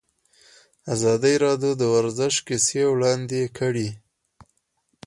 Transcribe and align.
ازادي 0.93 1.35
راډیو 1.45 1.71
د 1.77 1.83
ورزش 1.95 2.35
کیسې 2.47 2.81
وړاندې 2.87 3.41
کړي. 3.57 3.89